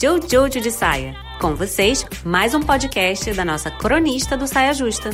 Jojo 0.00 0.60
de 0.60 0.70
Saia. 0.70 1.16
Com 1.40 1.56
vocês, 1.56 2.06
mais 2.24 2.54
um 2.54 2.60
podcast 2.60 3.32
da 3.32 3.44
nossa 3.44 3.68
cronista 3.68 4.36
do 4.36 4.46
Saia 4.46 4.72
Justa. 4.72 5.10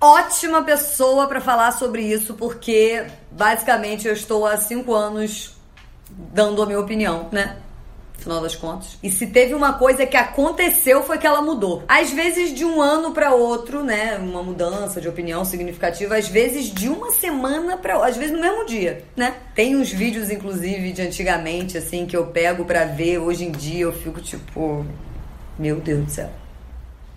Ótima 0.00 0.62
pessoa 0.62 1.26
para 1.26 1.40
falar 1.40 1.72
sobre 1.72 2.02
isso, 2.02 2.34
porque 2.34 3.04
basicamente 3.32 4.06
eu 4.06 4.12
estou 4.12 4.46
há 4.46 4.56
cinco 4.56 4.94
anos 4.94 5.56
dando 6.08 6.62
a 6.62 6.66
minha 6.66 6.78
opinião, 6.78 7.28
né? 7.32 7.56
Afinal 8.18 8.40
das 8.40 8.56
contas. 8.56 8.98
E 9.00 9.10
se 9.10 9.28
teve 9.28 9.54
uma 9.54 9.74
coisa 9.74 10.04
que 10.04 10.16
aconteceu 10.16 11.02
foi 11.04 11.18
que 11.18 11.26
ela 11.26 11.40
mudou. 11.40 11.84
Às 11.86 12.10
vezes 12.10 12.52
de 12.52 12.64
um 12.64 12.82
ano 12.82 13.12
para 13.12 13.32
outro, 13.32 13.84
né? 13.84 14.16
Uma 14.16 14.42
mudança 14.42 15.00
de 15.00 15.08
opinião 15.08 15.44
significativa. 15.44 16.16
Às 16.16 16.28
vezes 16.28 16.66
de 16.66 16.88
uma 16.88 17.12
semana 17.12 17.76
para 17.76 18.04
às 18.04 18.16
vezes 18.16 18.32
no 18.32 18.40
mesmo 18.40 18.66
dia, 18.66 19.04
né? 19.16 19.34
Tem 19.54 19.76
uns 19.76 19.90
vídeos 19.90 20.30
inclusive 20.30 20.92
de 20.92 21.02
antigamente 21.02 21.78
assim 21.78 22.06
que 22.06 22.16
eu 22.16 22.26
pego 22.26 22.64
para 22.64 22.84
ver. 22.84 23.18
Hoje 23.18 23.44
em 23.44 23.52
dia 23.52 23.82
eu 23.82 23.92
fico 23.92 24.20
tipo, 24.20 24.84
meu 25.56 25.76
Deus 25.76 26.04
do 26.04 26.10
céu. 26.10 26.47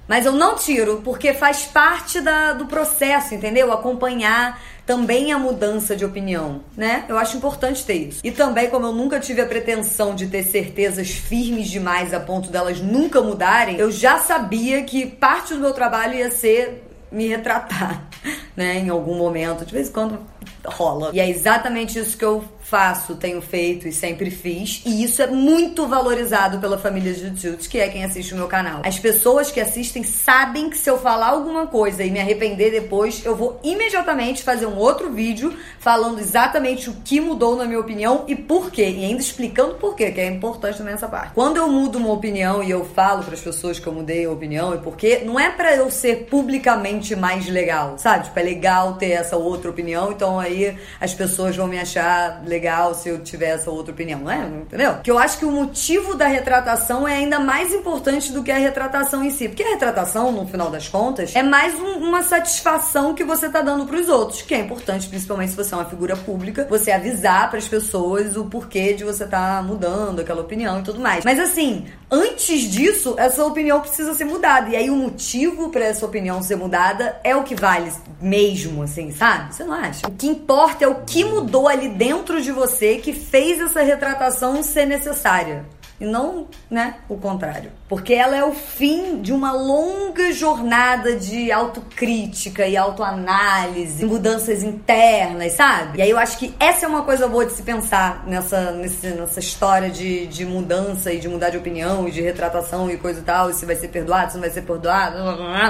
Mas 0.08 0.26
eu 0.26 0.34
não 0.34 0.56
tiro, 0.56 1.02
porque 1.04 1.34
faz 1.34 1.64
parte 1.64 2.20
da, 2.20 2.54
do 2.54 2.66
processo, 2.66 3.34
entendeu? 3.34 3.72
Acompanhar 3.72 4.62
também 4.86 5.32
a 5.32 5.38
mudança 5.38 5.96
de 5.96 6.04
opinião, 6.04 6.62
né? 6.76 7.06
Eu 7.08 7.18
acho 7.18 7.38
importante 7.38 7.86
ter 7.86 7.94
isso. 7.94 8.20
E 8.24 8.32
também, 8.32 8.70
como 8.70 8.88
eu 8.88 8.92
nunca 8.92 9.20
tive 9.20 9.42
a 9.42 9.46
pretensão 9.46 10.14
de 10.14 10.28
ter 10.28 10.44
certezas 10.44 11.10
firmes 11.12 11.70
demais 11.70 12.14
a 12.14 12.20
ponto 12.20 12.50
delas 12.50 12.82
nunca 12.82 13.22
mudarem, 13.22 13.78
eu 13.78 13.92
já 13.92 14.20
sabia 14.20 14.84
que 14.84 15.06
parte 15.06 15.54
do 15.54 15.62
meu 15.62 15.72
trabalho 15.72 16.16
ia 16.16 16.30
ser 16.30 16.84
me 17.12 17.28
retratar, 17.28 18.06
né? 18.56 18.80
Em 18.80 18.90
algum 18.90 19.16
momento. 19.16 19.66
De 19.66 19.74
vez 19.74 19.88
em 19.88 19.92
quando 19.92 20.20
rola. 20.66 21.12
E 21.14 21.20
é 21.20 21.30
exatamente 21.30 21.98
isso 21.98 22.18
que 22.18 22.26
eu 22.26 22.44
faço, 22.62 23.16
tenho 23.16 23.42
feito 23.42 23.88
e 23.88 23.92
sempre 23.92 24.32
fiz. 24.32 24.82
E 24.86 25.04
isso 25.04 25.22
é 25.22 25.28
muito 25.28 25.88
valorizado 25.88 26.60
pela 26.60 26.78
família 26.78 27.14
Jujutsu, 27.14 27.70
que 27.70 27.78
é 27.78 27.90
quem 27.90 28.04
assiste 28.04 28.34
o 28.34 28.38
meu 28.38 28.48
canal. 28.48 28.82
As 28.86 28.98
pessoas 28.98 29.52
que 29.52 29.60
assistem 29.60 30.04
sabem 30.04 30.70
que 30.70 30.78
se 30.78 30.90
eu 30.90 30.98
falar 30.98 31.30
alguma 31.30 31.68
coisa 31.68 32.04
e 32.04 32.10
me 32.10 32.20
arrepender 32.20 32.72
depois, 32.72 33.26
eu 33.26 33.36
vou 33.36 33.60
imediatamente 33.64 34.44
fazer 34.44 34.66
um 34.66 34.78
outro 34.78 35.12
vídeo 35.12 35.54
falando 35.80 36.20
exatamente 36.20 36.90
o 36.90 36.94
que 37.04 37.20
mudou 37.20 37.56
na 37.56 37.66
minha 37.66 37.80
opinião 37.80 38.24
e 38.28 38.36
por 38.36 38.72
quê. 38.72 38.90
E 38.90 39.04
ainda 39.04 39.22
explicando 39.22 39.76
por 39.76 39.96
quê, 39.96 40.12
que 40.12 40.22
é 40.22 40.28
importante 40.28 40.78
também 40.78 40.94
essa 40.94 41.08
parte. 41.08 41.34
Quando 41.34 41.58
eu 41.58 41.68
mudo 41.68 41.98
uma 41.98 42.14
opinião 42.14 42.64
e 42.64 42.72
eu 42.72 42.86
falo 42.86 43.24
para 43.24 43.34
as 43.34 43.42
pessoas 43.42 43.80
que 43.80 43.88
eu 43.88 43.94
mudei 43.94 44.26
a 44.26 44.32
opinião 44.32 44.74
e 44.74 44.78
por 44.78 44.96
quê, 44.96 45.24
não 45.26 45.40
é 45.40 45.50
para 45.50 45.76
eu 45.76 45.92
ser 45.92 46.28
publicamente 46.30 47.16
mais 47.16 47.48
legal, 47.50 47.98
sabe? 47.98 48.26
Tipo, 48.26 48.40
é 48.40 48.44
legal 48.44 48.94
ter 48.94 49.12
essa 49.12 49.36
outra 49.36 49.70
opinião, 49.70 50.12
então 50.12 50.40
aí 50.40 50.51
as 51.00 51.14
pessoas 51.14 51.56
vão 51.56 51.68
me 51.68 51.80
achar 51.80 52.42
legal 52.46 52.94
se 52.94 53.10
eu 53.10 53.20
tiver 53.20 53.50
essa 53.50 53.70
outra 53.70 53.92
opinião, 53.92 54.20
não 54.20 54.32
é? 54.32 54.46
Entendeu? 54.46 54.98
Que 55.04 55.12
eu 55.12 55.18
acho 55.18 55.38
que 55.38 55.46
o 55.46 55.52
motivo 55.52 56.16
da 56.16 56.28
retratação 56.28 57.08
é 57.08 57.16
ainda 57.16 57.40
mais 57.40 57.74
importante 57.74 58.32
do 58.32 58.44
que 58.44 58.52
a 58.52 58.58
retratação 58.58 59.24
em 59.24 59.32
si. 59.32 59.48
Porque 59.48 59.64
a 59.64 59.70
retratação, 59.70 60.32
no 60.32 60.48
final 60.48 60.70
das 60.70 60.88
contas, 60.88 61.36
é 61.36 61.44
mais 61.44 61.76
um, 61.80 61.98
uma 61.98 62.24
satisfação 62.24 63.14
que 63.14 63.24
você 63.24 63.50
tá 63.50 63.62
dando 63.62 63.86
pros 63.86 64.10
outros, 64.10 64.42
que 64.42 64.54
é 64.54 64.60
importante, 64.60 65.08
principalmente 65.08 65.52
se 65.52 65.58
você 65.58 65.74
é 65.74 65.78
uma 65.78 65.86
figura 65.86 66.16
pública, 66.16 66.68
você 66.70 66.92
avisar 66.92 67.50
para 67.50 67.60
as 67.60 67.68
pessoas 67.68 68.36
o 68.36 68.46
porquê 68.46 68.94
de 68.94 69.04
você 69.04 69.26
tá 69.26 69.64
mudando 69.66 70.20
aquela 70.20 70.42
opinião 70.42 70.80
e 70.80 70.84
tudo 70.84 71.00
mais. 71.00 71.24
Mas 71.24 71.40
assim, 71.40 71.86
antes 72.10 72.70
disso, 72.70 73.16
essa 73.18 73.44
opinião 73.46 73.82
precisa 73.82 74.14
ser 74.14 74.26
mudada. 74.26 74.70
E 74.70 74.76
aí 74.76 74.90
o 74.90 74.96
motivo 74.96 75.70
para 75.70 75.86
essa 75.86 76.06
opinião 76.06 76.42
ser 76.42 76.56
mudada 76.56 77.20
é 77.24 77.36
o 77.36 77.44
que 77.44 77.56
vale 77.56 77.92
mesmo, 78.22 78.84
assim, 78.84 79.12
sabe? 79.12 79.54
Você 79.54 79.64
não 79.64 79.74
acha? 79.74 80.08
O 80.08 80.12
que 80.12 80.28
importa 80.42 80.84
é 80.84 80.88
o 80.88 81.04
que 81.06 81.24
mudou 81.24 81.68
ali 81.68 81.88
dentro 81.88 82.42
de 82.42 82.52
você 82.52 82.98
que 82.98 83.14
fez 83.14 83.62
essa 83.62 83.82
retratação 83.82 84.64
ser 84.64 84.86
necessária 84.86 85.66
e 86.02 86.06
não, 86.06 86.48
né, 86.68 86.96
o 87.08 87.16
contrário. 87.16 87.72
Porque 87.88 88.12
ela 88.14 88.36
é 88.36 88.44
o 88.44 88.54
fim 88.54 89.22
de 89.22 89.32
uma 89.32 89.52
longa 89.52 90.32
jornada 90.32 91.16
de 91.16 91.52
autocrítica 91.52 92.66
e 92.66 92.76
autoanálise, 92.76 94.04
mudanças 94.04 94.64
internas, 94.64 95.54
sabe? 95.54 96.00
E 96.00 96.02
aí 96.02 96.10
eu 96.10 96.18
acho 96.18 96.40
que 96.40 96.56
essa 96.60 96.88
é 96.88 96.90
uma 96.90 97.04
coisa 97.04 97.28
boa 97.28 97.46
de 97.46 97.52
se 97.52 97.62
pensar 97.62 98.26
nessa, 98.26 98.72
nessa 98.72 99.40
história 99.40 99.92
de, 99.92 100.26
de 100.26 100.44
mudança 100.44 101.14
e 101.14 101.20
de 101.20 101.30
mudar 101.30 101.52
de 101.52 101.58
opinião 101.58 102.08
e 102.08 102.12
de 102.12 102.22
retratação 102.22 102.90
e 102.90 102.98
coisa 102.98 103.20
e 103.20 103.24
tal, 103.24 103.52
e 103.52 103.54
se 103.54 103.64
vai 103.64 103.76
ser 103.76 103.90
perdoado, 103.90 104.32
se 104.32 104.38
não 104.38 104.42
vai 104.42 104.50
ser 104.50 104.64
perdoado. 104.64 105.18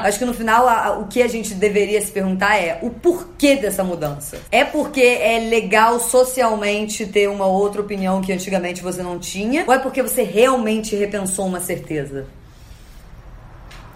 Acho 0.03 0.18
que 0.18 0.25
no 0.25 0.34
final 0.34 0.66
a, 0.66 0.86
a, 0.86 0.97
o 0.97 1.08
que 1.08 1.22
a 1.22 1.28
gente 1.28 1.53
deveria 1.53 2.00
se 2.00 2.12
perguntar 2.12 2.56
é 2.56 2.80
o 2.81 2.90
porquê 2.90 3.58
dessa 3.58 3.84
mudança. 3.84 4.38
É 4.50 4.64
porque 4.64 5.02
é 5.02 5.40
legal 5.50 6.00
socialmente 6.00 7.06
ter 7.06 7.28
uma 7.28 7.47
outra 7.47 7.81
opinião 7.81 8.22
que 8.22 8.31
antigamente 8.31 8.81
você 8.81 9.03
não 9.03 9.20
tinha? 9.20 9.66
Ou 9.68 9.74
é 9.74 9.80
porque 9.80 10.02
realmente 10.24 10.96
repensou 10.96 11.46
uma 11.46 11.59
certeza? 11.59 12.26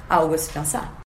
Algo 0.10 0.36
a 0.36 0.38
se 0.38 0.52
pensar. 0.52 0.96